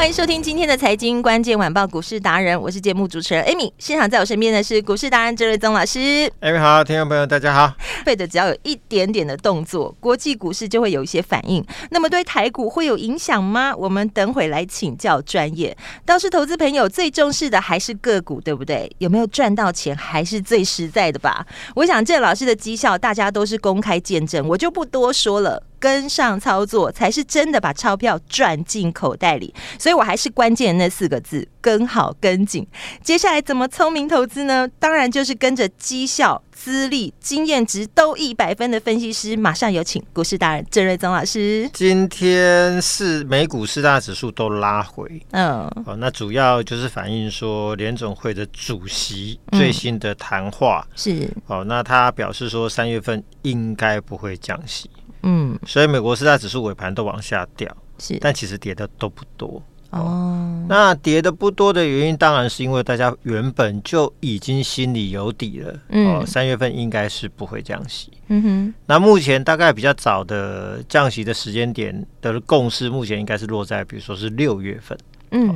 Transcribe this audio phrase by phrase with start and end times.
[0.00, 3.70] 欢迎收听今天的财经关键晚报股市达人，我是节目主持人 Amy。
[3.76, 5.98] 现场在我身边的是股市达人郑瑞宗老师。
[6.40, 7.74] Amy 好，听众朋友大家好。
[8.02, 11.62] 费的只要有一点点的动作，国际股市就会有一些反应。
[11.90, 13.76] 那么对台股会有影响吗？
[13.76, 15.76] 我们等会来请教专业。
[16.06, 18.90] 倒是投资朋友最重视的还是个股，对不对？
[19.00, 21.46] 有没有赚到钱还是最实在的吧？
[21.74, 25.62] 我想郑老师的绩效大家都是公开见证，我就不多说了。
[25.80, 32.64] 跟上操作才是真的把钞票赚进口袋里，所以我还是关键那四个字：跟好跟紧。
[33.02, 34.68] 接下来怎么聪明投资呢？
[34.78, 39.34] 当然就是跟着绩效、资历、经验值都一百分的分析师。
[39.34, 41.68] 马上有请股市达人郑瑞宗老师。
[41.72, 54.90] 今天是美股四大指数都拉回，嗯，哦，那主要就是反映说联总会的主席最新的谈话、嗯、是哦，那他表示说三月份应该不会降息。
[55.22, 60.66] 嗯，所以美国四大指数尾盘都往下掉，是，但其实跌的都不多哦，哦。
[60.68, 68.74] 那跌的不多的原因，当然是因为大家原本就已经心里有底了，嗯，哦，三月份应该是不会降息，嗯哼。
[68.86, 74.98] 那目前大概比较早的降息的时间点的共识，目前应该是落在，比如说是六月份，
[75.32, 75.54] 嗯，哦。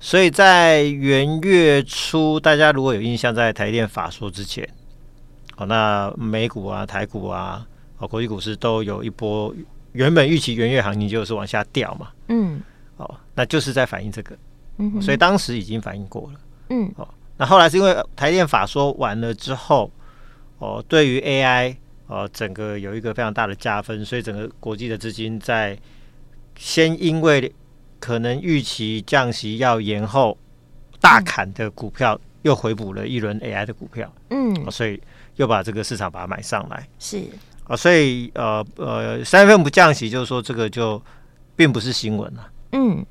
[0.00, 4.66] 所以在元月初，大家如果有印象，在台电法说之前，
[5.56, 7.66] 哦，那美股啊、台股啊。
[7.98, 9.54] 哦，国际股市都有一波，
[9.92, 12.60] 原本预期元月行情就是往下掉嘛，嗯，
[12.96, 14.36] 哦，那就是在反映这个，
[14.78, 19.90] 嗯，所以当时已经反映过了，嗯，哦，那后来是因为台电法说完了之后，
[20.58, 21.74] 哦，对于 AI，
[22.06, 25.78] 哦，整个有一个非常大的加分，所以整个国际的资金在
[26.56, 27.50] 先因为
[27.98, 30.36] 可能预期降息要延后，
[31.00, 35.00] 大砍的股票又回补了一轮 AI 的股票，嗯，哦，所以
[35.36, 37.22] 又把这个市场把它买上来，是。
[37.66, 41.02] 啊、哦，所以呃呃，三月份不降息，就是说这个就
[41.56, 42.48] 并不是新闻了。
[42.72, 43.04] 嗯，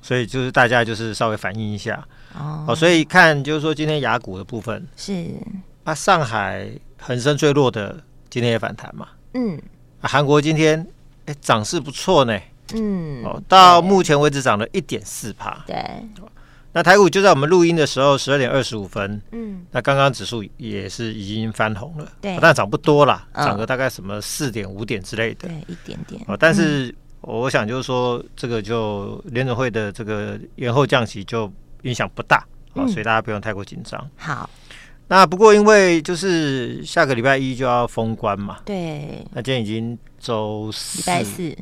[0.00, 2.06] 所以就是大家就是稍微反映一下。
[2.38, 5.34] 哦，哦，所以看就是说今天雅股的部分是
[5.82, 7.96] 啊，上海恒生最弱的
[8.30, 9.08] 今天也反弹嘛。
[9.34, 9.60] 嗯，
[10.00, 10.86] 啊，韩国今天
[11.24, 12.38] 哎涨势不错呢。
[12.74, 15.64] 嗯，哦，到目前为止涨了一点四帕。
[15.66, 15.76] 对。
[16.76, 19.18] 那台股就在我们录音的时候，十二点二十五分。
[19.32, 26.20] 嗯，那刚刚指数也是已经翻红了，对，但涨不多啦，涨、哦、个大概什么四点五点之类的，对，一点点。
[26.28, 31.50] 哦，但是我想就是说，这个就联准会的这个延后降息就
[31.84, 32.36] 影响不大，
[32.74, 34.10] 啊、嗯，所以大家不用太过紧张。
[34.18, 34.50] 好，
[35.08, 41.56] 那不过因为就是下个礼拜一就要封关嘛，对，那今天已经周四，礼拜四。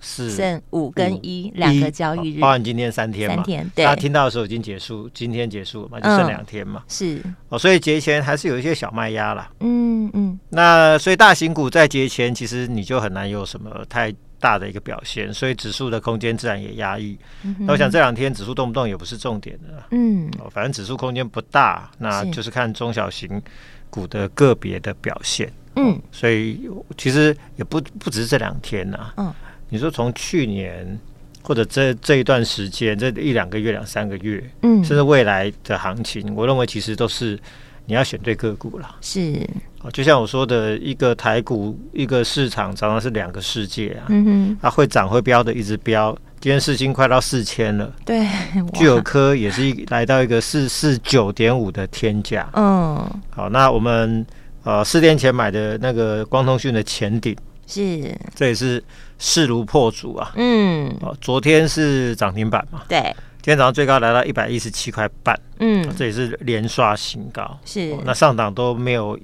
[0.00, 3.36] 四剩五跟一两个交易日，包含今天三天嘛。
[3.36, 3.84] 三天，对。
[3.84, 6.82] 大家听到的时候已经结束，今天结束了嘛，就剩两天嘛。
[6.84, 9.50] 嗯、是哦，所以节前还是有一些小卖压啦。
[9.60, 10.38] 嗯嗯。
[10.48, 17.18] 那所以大型股在节前，其实你就很难有什么太大的一个表现，所以指数的空间自然也压抑。
[17.42, 19.84] 嗯、那我想这两天指数动不动也不是重点的。
[19.90, 20.30] 嗯。
[20.38, 23.40] 哦，反正指数空间不大，那就是看中小型
[23.88, 25.52] 股的个别的表现。
[25.76, 25.92] 嗯。
[25.92, 29.14] 哦、所以其实也不不只是这两天呐、啊。
[29.18, 29.34] 嗯。
[29.70, 30.98] 你说从去年
[31.42, 37.38] 或者这这一段时间，这一两个月、两三个月，嗯，甚至未来的行情，我认为其实都是
[37.86, 38.96] 你要选对个股了。
[39.00, 39.48] 是，
[39.92, 44.06] 就像我说的，一个台股，一个市场常常是两个世界啊。
[44.10, 47.90] 嗯哼，它会涨会飙的一直飙，今天四星快到四千了。
[48.04, 48.26] 对，
[48.74, 52.48] 聚友科也是一来到一个四四九点五的天价。
[52.52, 54.26] 嗯，好，那我们
[54.64, 57.34] 呃四天前买的那个光通讯的前顶。
[57.70, 58.82] 是，这也是
[59.18, 60.32] 势如破竹啊！
[60.34, 62.82] 嗯，哦，昨天是涨停板嘛？
[62.88, 63.00] 对，
[63.40, 68.02] 今天早上最高来到一百一十七块半，嗯，这也是连刷新高，是、哦。
[68.04, 69.18] 那上档都没有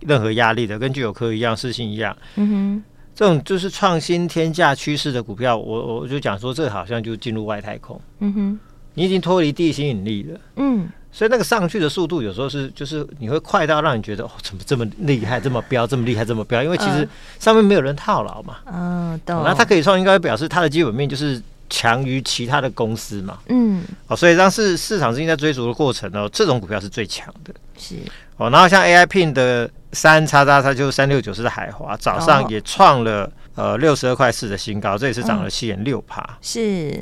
[0.00, 2.82] 任何压力的，跟具有科一样，事情一样，嗯哼，
[3.14, 8.60] 这种就是创新天价趋势的股票，我我就讲说，这好像就进入外太空，嗯哼，
[8.94, 10.88] 你已经脱离地心引力了，嗯。
[11.10, 16.62] 所以那个上去的速度有时候是，就是你会快到让你觉得哦，怎么这么厉害，这么飙，这么厉害，这么飙？
[16.62, 17.08] 因为其实
[17.38, 18.56] 上面没有人套牢嘛。
[18.66, 19.42] 嗯，懂。
[19.44, 27.96] 那它可以创新高，表示它的基本面就是强于其他的公司嘛，嗯，哦，所以当市市场资金在追逐的过程呢，这种股票是最强的，是
[28.36, 28.48] 哦。
[28.50, 33.24] 然后像 AI Pin 的三叉叉叉就是三六九四的海华，早上也创了、
[33.54, 36.98] 哦、呃六十二块四的新高，这也是涨了七点六趴，是。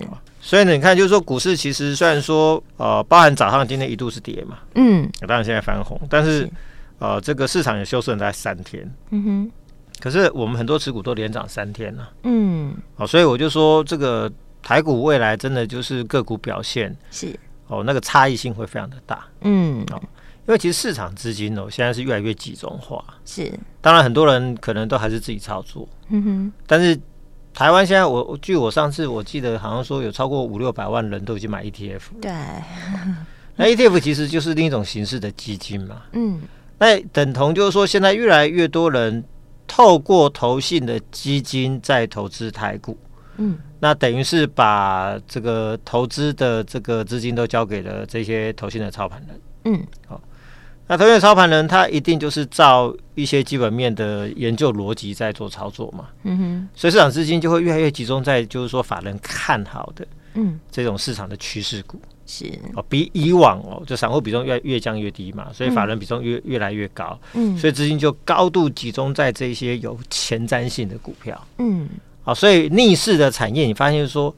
[0.46, 6.50] 所以呢，你看，就是说股市其实虽然说呃，包含早上今天一度是跌嘛，嗯，当然现在翻红，但是，是。
[7.00, 9.50] 呃，这个市场也休市了在三天，嗯哼。
[9.98, 14.30] 可是我们很多持股都连涨三天了，嗯，哦，所以我就说这个
[14.62, 17.36] 台股未来真的就是个股表现是。
[17.66, 20.00] 哦，那个差异性会非常的大，嗯，哦，
[20.46, 26.96] 因为其实市场资金哦现在是越来越集中化，是，当然很多人可能都还是自己操作，嗯哼，但是
[27.56, 32.30] 台湾现在我据我上次我记得好像说有超过五六百万人都已经买 ETF，对，
[33.56, 36.42] 那 ETF 其实就是另一种形式的基金嘛，嗯，
[36.78, 39.24] 那等同就是说现在越来越多人。
[39.68, 42.96] 透过投信的基金在投资台股，
[43.36, 50.20] 嗯，那等于是把这个投资的这个资金都交给了这些投信的操盘人，嗯，好，
[50.88, 62.00] 那投信的操盘人他一定就是照一些基本面的研究逻辑在做操作嘛，嗯哼，所以市场资金就会越来越集中在就是说法人看好的，嗯，这种市场的趋势股。
[62.28, 62.44] 是。
[62.74, 71.88] 哦，比以往哦，就散户比重越越降越低嘛，所以法人比重越越来越高，嗯，所以资金就高度集中在这些有前瞻性的股票，嗯，
[72.22, 74.34] 好，所以逆势的产业，你发现说，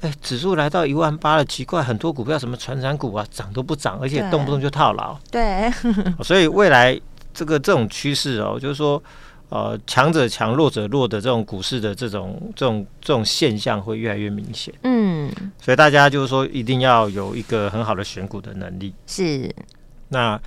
[0.00, 5.70] 哎，指数来到一万八了，奇怪，很多股票什么传产股啊，涨都不涨，而且动不动就套牢，对，
[6.22, 7.00] 所以未来
[7.32, 9.02] 这个这种趋势哦，就是说。
[9.50, 14.74] 呃，强者强，弱者弱的这种股市的这种这种这种现象会越来越明显。
[14.82, 18.92] 嗯，所以大家就是说，一定要有一个很好的选股的能力。
[19.06, 19.50] 是，
[20.08, 20.38] 那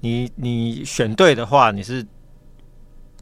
[0.00, 2.04] 你你选对的话，你是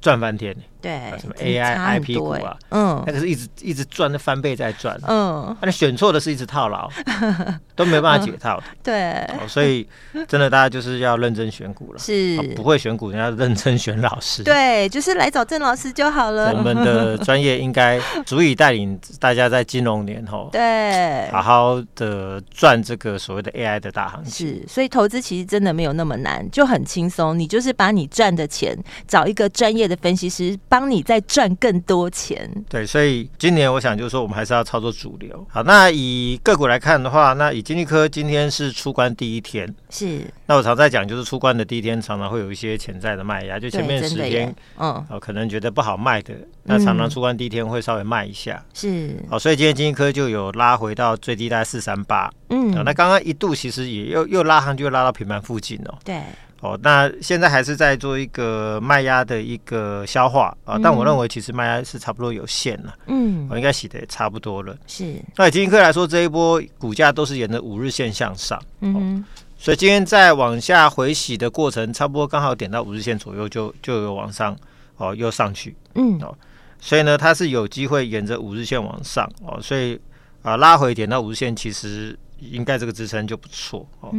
[0.00, 0.56] 赚翻天。
[0.81, 6.89] 对，什么 AI IP 股啊，嗯，那个是一直一直赚，的翻倍在赚，嗯，那你选错的是一直套牢，
[7.75, 9.87] 都没办法解套，对，所以
[10.27, 12.39] 真的大家就是要认真选股了，是。
[12.55, 16.53] 不会选股，人家认真选老师，对，就是来找郑老师就好了。
[16.53, 24.49] 我们的专业应该足以带领大家在金融年后， 对，好好的赚这个所谓的 AI 的大行情。
[24.49, 28.77] 是，所以投资其实真的没有那么难，就很轻松，你就是把你赚的钱
[29.07, 30.59] 找一个专业的分析师。
[30.69, 35.47] 帮你再赚更多钱，对，所以今年我想就是说，我们还是要操作主流。
[35.50, 40.20] 好，那以个股来看的话，那以金丽科今天是出关第一天，是。
[40.47, 46.35] 那我常在讲，就是出关的第一天，常常会有一些潜在的卖压，就前面十天，嗯，哦，可能觉得不好卖的，
[46.65, 49.17] 那常常出关第一天会稍微卖一下，是。
[49.31, 56.21] 好，所以今天金丽科就有拉回到最低大概四三八，嗯，那刚刚一度其实也又又拉上去，又拉到平盘附近哦，对。
[56.61, 64.77] 哦，那现在还是在做一个卖压的一个消化啊，但我认为其实卖压是差不多有限了，嗯，我应该洗的也差不多了。
[64.87, 69.25] 是，那以金科来说，这一波股价都是沿着五日线向上，嗯哼，
[69.57, 74.57] 所以今天在往下回洗的过程，差不多刚好点到五日线左右，就就有往上
[74.97, 76.37] 哦，又上去，嗯，哦，
[76.81, 79.97] 所以呢，它是有机会沿着五日线往上哦，所以
[80.43, 84.13] 啊拉回点到五日线，其实应该这个支撑就不错哦。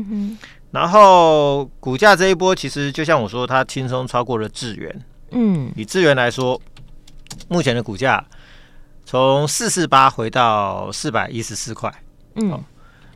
[0.72, 5.02] 然后股价这一波，其实就像我说，它轻松超过了智元。
[5.32, 6.62] 嗯，以智元来说，
[7.48, 8.24] 目前的股价
[9.06, 11.92] 从四四八回到四百一十四块。
[12.36, 12.64] 嗯、哦，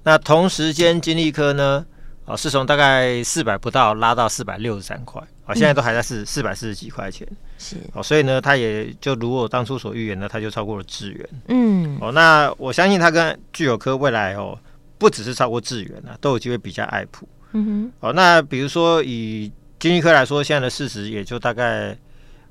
[0.03, 1.85] 那同时间金利科呢，
[2.25, 5.21] 啊、哦，是从大概四百不到拉到四百六十三块。
[5.21, 7.27] 啊、哦，现在都还在四四百四十几块钱。
[7.59, 11.29] 是，哦，所以呢，它也就如我当初所预言的，它就超过了智元。
[11.49, 14.57] 嗯，哦，那我相信它跟具有科未来哦，
[14.97, 17.27] 不只是超过智元啊，都有机会比较爱普。
[17.53, 21.97] 嗯哼，哦，那比如说以金丽科来说，现在的市值也就大概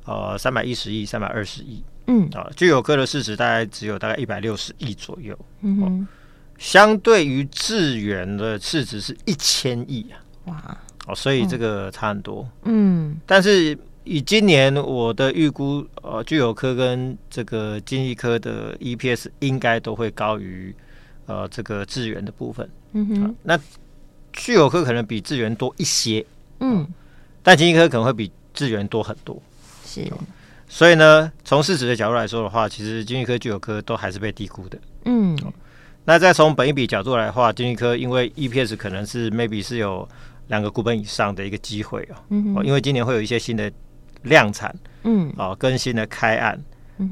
[0.05, 6.07] 呃三百一十亿、三百二十亿，嗯，啊，聚友科的市值大概只有大概一百六十亿左右，嗯哼，哦、
[6.59, 20.75] 相对于智源的市值是一千亿啊，哇，哦，所以这个差很多，嗯，但是以今年我的预估，呃，聚友科跟这个金益科的 EPS 应该都会高于
[21.27, 23.59] 呃这个智源的部分，嗯哼，啊、那。
[24.33, 26.25] 聚友科可能比智源多一些，
[26.61, 26.87] 嗯，
[27.43, 29.41] 但金丽科可能会比智源多很多，
[29.85, 30.07] 是。
[30.69, 35.37] 所以呢，从市值的角度来说的话，其实金丽科、具有科都还是被低估的，嗯。
[36.05, 40.09] 那再从本一笔角度来的话，金丽科因为 EPS 可能是 maybe 是有
[40.49, 43.71] 两个股本以上的一个机会哦，嗯，因为今年会有一些新的
[44.23, 44.75] 量产，
[45.05, 46.61] 嗯，哦，更新的开案，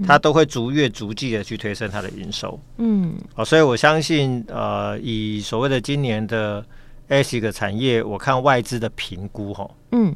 [0.05, 6.65] 它都会逐月逐季的去推升它的营收，嗯，哦，所以我相信，呃，以所谓的今年的
[7.11, 10.14] ASIC 产业，我看外资的评估哈，嗯，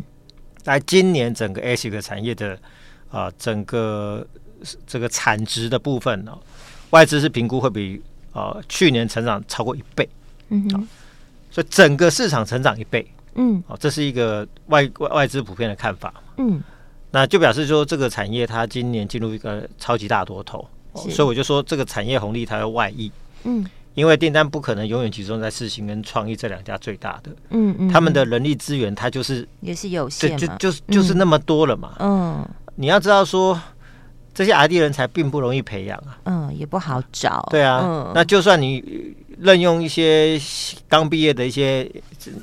[0.62, 2.54] 在今年整个 ASIC 产业的
[3.10, 4.26] 啊、呃，整个
[4.86, 6.38] 这个产值的部分呢，
[6.90, 8.00] 外资是评估会比
[8.32, 10.08] 呃，去年成长超过一倍，
[10.48, 10.88] 嗯哼，
[11.50, 16.62] 所以整个市场成长一倍，嗯，哦，这是一个外外外资普遍的看法，嗯，
[17.10, 23.10] 那就表示说这个产业它今年进入一个超级大多头，哦、所以我就说这个产业红利它要外溢，
[23.44, 32.46] 嗯，因为订单不可能永远集中在世芯跟创意这两家最大的，嗯嗯，他们的人力资源它就是也是有限，就就就是那么多了嘛，嗯，
[32.76, 33.60] 你要知道说。
[34.36, 37.46] 这些 R&D 人才并不容易培养啊，嗯，也不好找。
[37.52, 40.36] 对啊，嗯、那就算你任用一些
[40.88, 41.88] 刚毕业的一些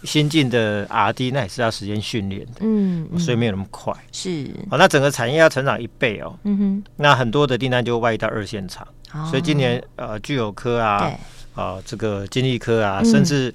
[0.06, 3.94] 新进的 R&D，那也是要时间训练的，嗯，嗯，所以没有那么快。
[4.14, 6.58] 是，好，那整个产业要成长一倍哦，嗯。
[6.58, 11.12] 哼，那很多的订单就外移到二线厂，哦、所以今年呃，具有科啊，
[11.56, 13.54] 啊这个金利科啊，嗯、甚至。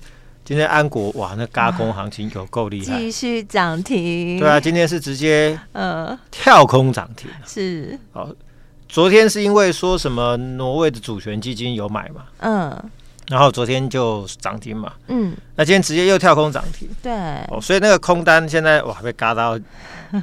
[0.49, 4.39] 今天安国哇，那嘎空行情有够厉害，继续涨停。
[4.39, 8.33] 对啊，今天是直接呃跳空涨停，是哦。
[8.89, 12.91] 昨天是因为说什么挪威的主权基金有买嘛，嗯，
[13.27, 17.13] 然后昨天就涨停嘛，嗯，那今天直接又跳空涨停，对，
[17.49, 19.65] 哦，所以那个空单现在哇被嘎到叽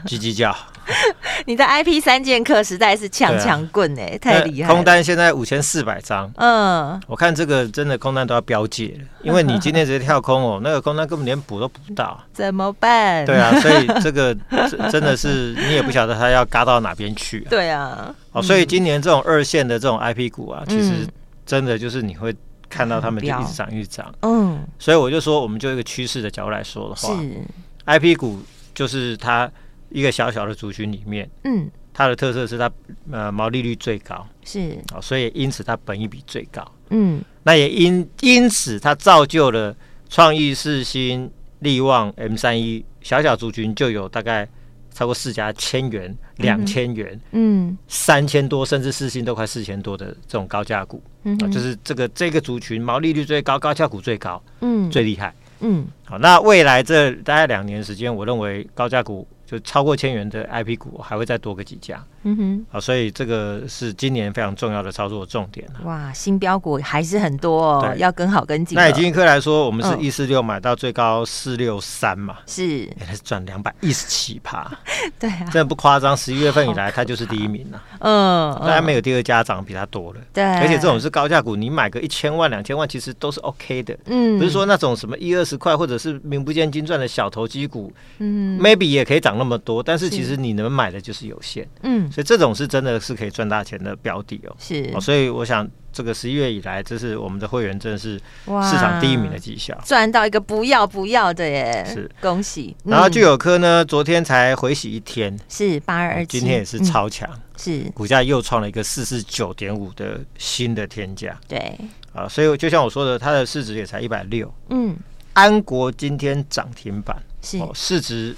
[0.07, 0.55] 叽叫。
[1.45, 4.73] 你的 IP 三剑客实在是强强棍哎，太厉害！
[4.73, 13.25] 空单现在五千四百张，嗯，我看这个真的空单都要标界了，因为你今天直接跳空哦， 那个空单根本连补都补不到，怎么办？
[13.25, 14.35] 对啊，所以这个
[14.91, 17.41] 真的是你也不晓得它要嘎到哪边去。
[17.49, 21.07] 对啊，哦，所以今年这种二线的这种 IP 股啊，其实
[21.45, 22.35] 真的就是你会
[22.69, 27.41] 看到他们就一直涨一直涨，嗯，所以我就说，我们就一个趋势的角度来说的话，是。
[27.85, 28.39] IP 股
[28.73, 29.49] 就是它。
[29.93, 32.69] 一个小小的族群里面，嗯，它的特色是它
[33.11, 34.77] 呃毛利率最高，是。
[34.91, 39.73] 啊，所以因此它本益比最高，嗯，那也因因此它造就了
[40.09, 44.49] 创意、四新、力旺、M 三一小小族群就有大概
[44.91, 59.27] 超过四家千元、两千元，嗯，三千多，甚至四星都快四千多的这种高价股，嗯，就是这个这个族群毛利率最高、高价股最高，嗯，最厉害，嗯，好，那未来这大概两年时间，我认为高价股。
[59.53, 65.67] 就超过千元的 IP 股还会再多个几家，嗯哼，好，所以这个是今年非常重要的操作重点。
[65.83, 67.99] 哇，新标股还是很多哦，对。
[67.99, 68.75] 要跟好跟紧。
[68.75, 74.71] 那以金立科来说，我们是一四六买到最高四六三嘛，是，也是赚两百一十七趴，
[75.19, 76.15] 对啊，真的不夸张。
[76.15, 80.43] 十一月份以来，它就是第一名了，嗯，当然没有第二家涨比它多了，对。
[80.43, 94.91] 而且这种是高价股，你买个一千万、两千万，其实都是 OK 的，嗯，不是说那种什么一二十块或者是名不见经传的小投机股，嗯，maybe 也可以涨那么多，但是其实你能买的就是有限，嗯，所以这种是真的是可以赚大钱的标的哦，是。
[94.93, 102.75] 哦，所以我想这个十一月以来，这是我们的会员真的是市场第一名的绩效，赚到一个不要不要的耶，是恭喜。
[102.83, 107.27] 然后聚友科呢，昨天才回洗一天，是八二二七，今天也是超强，
[107.57, 107.81] 是。
[107.95, 111.75] 股价又创了一个四四九点五的新的天价，对。
[112.13, 114.95] 啊，所以就像我说的，它的市值也才一百六，嗯，
[115.33, 117.59] 安国今天涨停板，是。
[117.73, 118.35] 市值。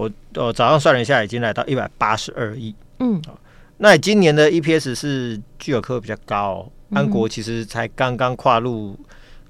[0.00, 2.74] 我我早上算了一下，已经来到一百八十二亿。
[3.00, 3.20] 嗯，
[3.76, 8.98] 那今年的 EPS 是聚友科比较高，安国其实才刚刚跨入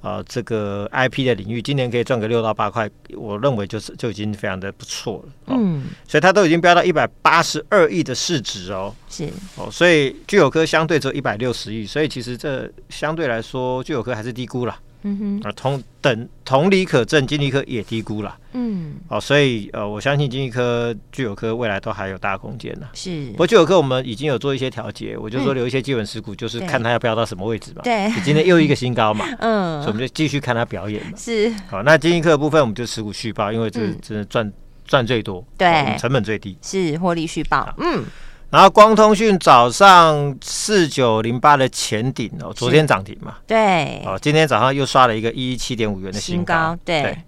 [0.00, 5.32] 啊、呃、这个 IP 的领域，今年可以赚个六到八块，我认为就是就已经非常的不错了。
[5.46, 8.92] 嗯，所以它都已经飙到一百八十二亿的市值哦。
[9.08, 14.76] 是哦，所以聚友科相对只有一百六十亿，所以其实这相对来说聚友科还是低估了。
[15.02, 18.36] 嗯哼，啊同等同理可证，金立科也低估了。
[18.52, 22.88] 嗯，哦，所以呃，我相信金立科、聚友科未来都还有大空间呢。
[22.94, 27.82] 是，不过聚友科我们已经有做一些调节，我就说留一些基本持股，就是看它要飙到什么位置嘛。
[27.82, 29.24] 对，今天又一个新高嘛。
[29.40, 31.12] 嗯，所以我们就继续看它表演嘛。
[31.16, 34.52] 是，好，那金立科的部分我们就持股续报，因为这真的赚
[34.86, 37.72] 赚最多，对，成本最低，是获利续报。
[37.78, 38.04] 嗯。
[38.50, 47.18] 然后光通讯早上四九零八的前顶哦，昨天涨停嘛，对，哦，今天早上又刷了一个一一七点五元的新高，对，对，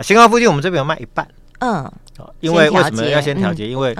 [0.00, 1.26] 新高附近我们这边有卖一半，
[1.60, 1.90] 嗯，
[2.40, 3.66] 因为为什么要先调节？
[3.66, 3.96] 嗯、因为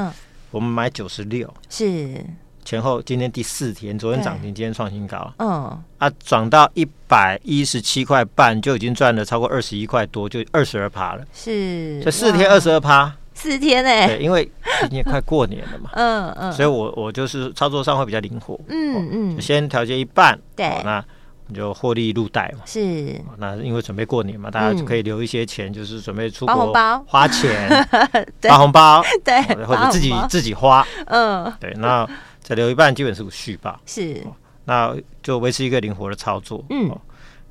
[0.50, 2.24] 我们买九十六，是。
[2.64, 13.14] 前后今天第四天，昨天涨停，今天创新高，嗯，啊，涨到一百一十七块半就已经赚了超过二十一块多，就二十二趴了，是，这四天二十二趴。
[13.34, 14.50] 四天哎，对，因为
[14.80, 21.04] 今年快过年了嘛， 嗯嗯，所以我我就是操作上会比较灵活，嗯嗯，先调节一半，对，那
[21.48, 26.72] 你就获利入袋嘛，是，那因为准备过年嘛，大家就可以留一些钱，就是准备出国
[27.06, 27.68] 花钱，
[28.40, 32.08] 发红包，对，或者自己自己花，嗯，对，那
[32.40, 34.22] 再留一半，基本是续报，是，
[34.64, 36.90] 那就维持一个灵活的操作，嗯。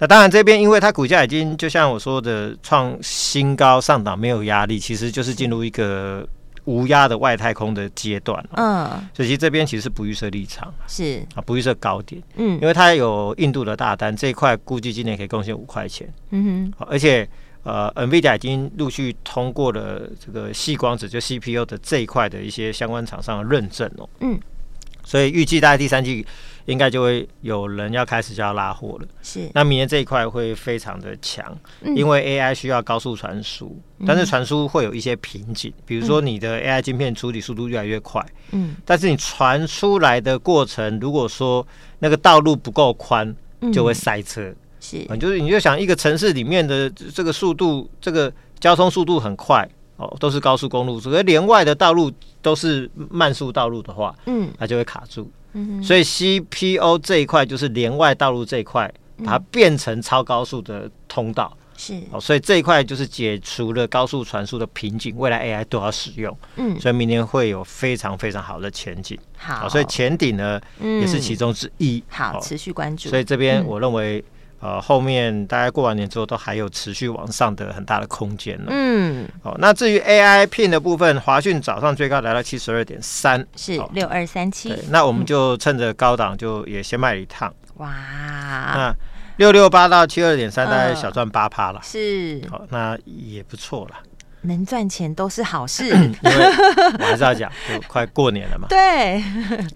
[0.03, 6.27] 那当然，这边因为它股价已经就像我说的创新高上档没有压力，其实就是进入一个
[6.65, 8.45] 无压的外太空的阶段。
[8.57, 12.21] 嗯，所以其实这边其实是不预设立场，是啊，不预设高点。
[12.35, 16.13] 嗯，因为它有印度的大单，这一块估计今年可以贡献五块钱。
[16.31, 17.25] 嗯哼，而且
[17.63, 24.09] 呃，NVIDIA 已经陆续通过了这个细光子就 CPU 的这一块的一些相关厂商的认证哦。
[24.19, 24.37] 嗯，
[25.05, 26.27] 所以预计大概第三季。
[26.65, 29.49] 应该就会有人要开始就要拉货了，是。
[29.53, 31.45] 那明年这一块会非常的强，
[31.81, 41.65] 嗯、因为 AI 需要高速传输，嗯、但是传输会有一些瓶颈，比如说你的 AI 晶片处理速度越来越快，嗯，但是你传出来的过程，如果说
[41.99, 43.35] 那个道路不够宽，
[43.73, 45.05] 就会塞车，嗯、是。
[45.09, 49.67] 嗯，就是你就想一个城市里面的这个速度，这个交通速度很快
[49.97, 55.29] 哦，都是高速公路，所以连外的道路都是慢速道路的话，嗯，它就会卡住。
[55.83, 58.91] 所以 CPO 这一块就是连外道路这一块，
[59.23, 62.01] 把它变成超高速的通道，是。
[62.11, 69.17] 哦，所以这一块就是解除了高速传输的瓶颈，未来 AI 都要使用，嗯，所以明年会有非常非常好的前景。
[69.37, 73.09] 好，所以前顶呢也是其中之一，好，持续关注。
[73.09, 74.23] 所以这边我认为。
[74.63, 78.67] 呃，后面大概过完年之后，都还有持续往上的很大的空间呢。
[78.69, 84.73] 嗯，好，那至于 AI Pin 的部分，华讯早上最高来到七十二点三，是六二三七。
[84.89, 87.53] 那我们就趁着高档，就也先卖了一趟。
[87.75, 88.95] 哇，那
[89.37, 91.81] 六六八到七二点三，大概小赚八趴了。
[91.83, 93.95] 是，好，那也不错了。
[94.43, 96.45] 能赚钱都是好事，因为
[96.99, 98.67] 我还是要讲，就快过年了嘛。
[98.69, 99.23] 对，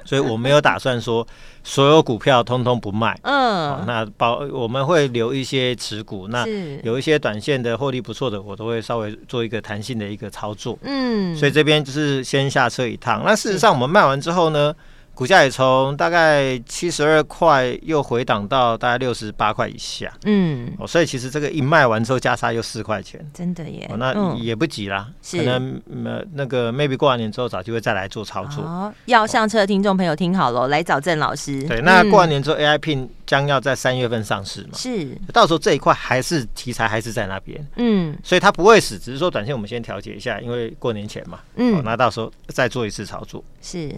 [0.05, 1.25] 所以我没有打算说
[1.63, 3.17] 所有股票通通不卖。
[3.23, 6.45] 嗯，那包我们会留一些持股，那
[6.83, 10.77] 有一些短线的获利不错的，我都会稍微做一个弹性的一个操作。
[10.83, 13.23] 嗯，所以这边就是先下车一趟。
[13.25, 14.73] 那事实上，我们卖完之后呢？
[15.17, 28.63] 股价也从大概七十二块又回档到大概六十八块以下，嗯，哦，所以其实这个一卖完之后加差又四块钱，真的耶，哦，那也不急啦，可能呃那个 maybe 过完年之后找机会再来做操作。
[28.63, 31.63] 哦，要上车的听众朋友听好喽，来找郑老师。
[31.63, 43.43] 对，那过完年之后 AI Pin 将要在三月份上市嘛，是，到时候这一块还是题材还是在那边，嗯，所以它不会死，只是说短线我们先调节一下，因为过年前嘛，嗯，那到时候再做一次操作。
[43.63, 43.91] 是，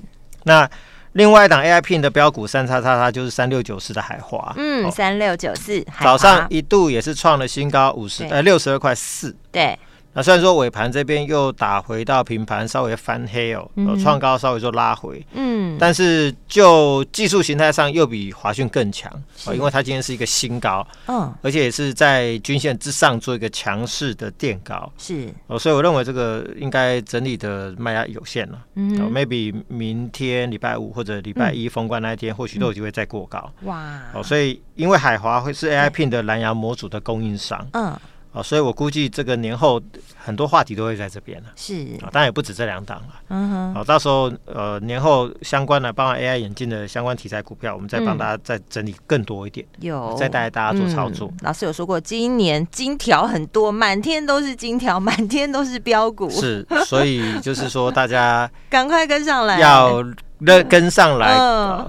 [0.43, 0.65] 那。
[1.13, 9.77] 另外一档 AI Pin 的标股三叉叉叉就是三六九四的海华，嗯，三六九四，早上一度也是创了新高五十呃六十二块四，对。
[10.11, 13.69] 那虽然说尾盘这边又打回到平盘，稍微翻黑哦，
[14.01, 19.11] 创高稍微做拉回，嗯，但是就技术形态上又比华讯更强
[19.45, 25.29] 哦，因为它今天是一个新高，嗯，而且也是在均线之上做一个强势的垫高，是。
[25.45, 37.95] 哦，所以我认为这个应该整理的卖压有限了，嗯，maybe 明天礼拜五或者礼拜一封关那一天，或许都有机会再过高，哇，哦，所以因为海华会是 AI Pin 的蓝牙模组的供应商，嗯。
[38.39, 39.81] 哦，所以我估计这个年后
[40.17, 41.49] 很多话题都会在这边了。
[41.55, 43.07] 是啊，当然也不止这两档了。
[43.29, 43.73] 嗯哼。
[43.73, 51.31] 好，到时候呃年后相关的，包括 AI 眼镜的相关题材股票，我们再帮大家再整理更多一点，有再带大家做操作。
[51.41, 56.29] 老师有说过，今年金条很多，满天都是金条，满天都是标股。
[56.29, 60.03] 是，所以就是说大家 赶快跟上来， 要
[60.45, 61.35] 跟跟上来，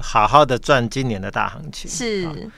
[0.03, 1.91] 好好的赚今年的大行情。
[1.91, 2.51] 是。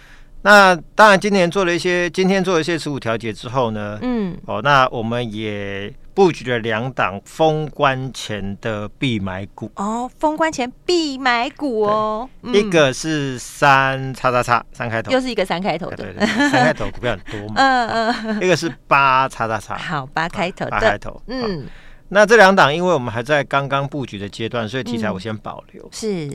[0.42, 9.70] 那当然，今年做了一些，今天做了一些持股调节之后呢，嗯，哦，那我们也布局了两档封关前的必买股。
[9.76, 21.66] 哦，封关前必买股哦，一个是三叉叉叉三开头，又是一个三开头的，对对，三开头股票很多嘛， 嗯嗯，一个是八叉叉叉，好，八开头，八开头，嗯，
[22.08, 26.28] 那这两档因为我们还在刚刚布局的阶段，所以题材我先保留，是。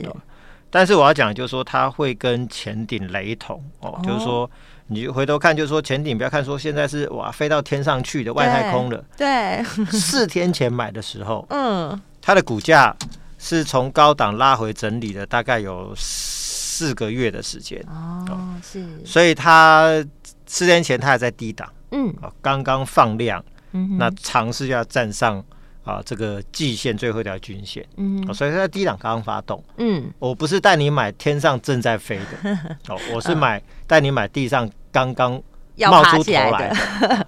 [0.70, 4.50] 但是我要讲，就是说它会跟前顶雷同哦，就是说
[4.88, 12.94] 你回头看，就是说前顶不要看说现在是哇飞到天上去的外太空了，对，四天前买的时候， 嗯，它的股价
[13.38, 20.04] 是从高档拉回整理了大概有四个月的时间哦，是，所以它
[20.46, 25.44] 四天前它还在低档，嗯，刚刚放量，嗯，那尝试要站上。
[25.88, 32.58] 啊，这个季线最后一条均线，嗯，所以它在低档刚刚发动，嗯，我不是带你买天上正在飞的，
[32.92, 35.42] 哦，我是买带你买地上刚刚
[35.78, 36.76] 冒出头来的，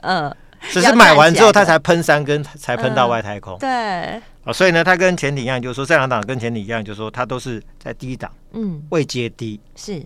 [0.02, 0.36] 嗯，
[0.70, 3.68] 只是买完之后它才喷三根，才喷到外太空，对，
[4.44, 10.04] 啊，所以呢，它跟前顶一样，就是说这两档跟前顶一样，就是说它都是在低档，嗯，未接低，是。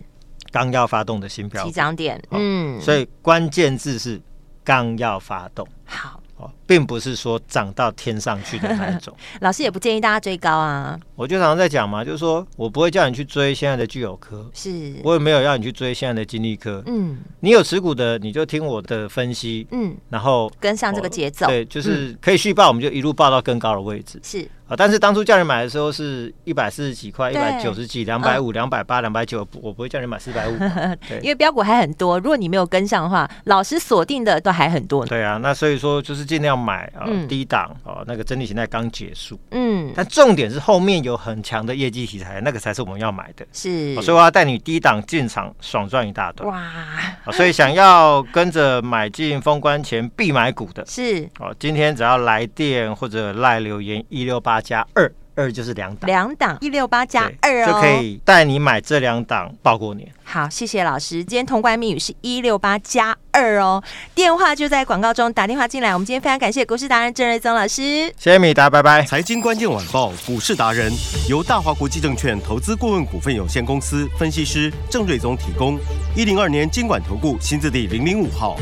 [0.51, 4.21] 刚要发动的新标，起涨点，嗯，所以关键字是
[4.63, 6.21] 刚要发动，好。
[6.67, 10.99] 并不是说涨到天上去的那一种， 老师也不建议大家追高啊。
[11.15, 16.83] 我就常常在讲嘛，就是说我不会叫你去追现在的具有科，是我也没有要你去追现在的金利科。
[16.87, 21.47] 嗯，你有持股的，你就听我的分析，嗯，然后跟上这个节奏。
[21.47, 24.19] 对，就是可以续报，我们就一路报到更高的位置。
[24.21, 24.47] 是。
[24.67, 24.73] 啊！
[24.75, 30.53] 但是当初叫你买的时候是一百四十几块，一百九十几，两百五、两百八、两百九，我不会叫你买四百五。
[31.21, 35.05] 因为标股还很多，如果你没有跟上的话，老师锁定的都还很多。
[35.05, 39.39] 对啊，那所以说就是尽量买啊，低档哦，那个整理形态刚结束。
[39.51, 39.93] 嗯。
[39.95, 43.45] 但重点是后面有很强的业绩题材，那个才是我们要买的。
[43.53, 43.95] 是。
[44.01, 46.49] 所以我要带你低档进场，爽赚一大段。
[46.49, 47.31] 哇！
[47.31, 51.55] 所以想要跟着买进封关前必买股的，是哦。
[51.59, 55.11] 今天只要来电或者赖留言一六八加二。
[55.35, 60.09] 二就是两档，两档一六八加二哦，就可以带你买这两档报过年。
[60.23, 61.23] 好，谢谢老师。
[61.23, 63.83] 今天通关密语是一六八加二哦，
[64.15, 65.93] 电话就在广告中，打电话进来。
[65.93, 69.03] 我们今天非常感谢股市达人郑瑞宗老师，谢谢米达，拜拜。
[69.03, 70.91] 财经关键晚报股市达人
[71.29, 75.77] 由大华国际证券投资顾问股份有限公司分析师郑瑞宗提供。
[76.15, 78.57] 一零二年经管投顾新字第零零五号。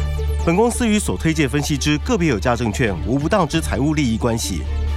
[0.45, 4.61] 本公司与所推介分析之个别有价证券无不当之财务利益关系。